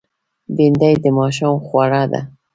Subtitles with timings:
[0.55, 2.21] بېنډۍ د ماښام خواړه ده